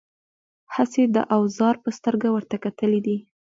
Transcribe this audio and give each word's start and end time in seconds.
هسې 0.75 1.03
د 1.15 1.17
اوزار 1.35 1.75
په 1.83 1.89
سترګه 1.97 2.29
ورته 2.35 2.55
کتلي 2.65 2.99
دي. 3.07 3.17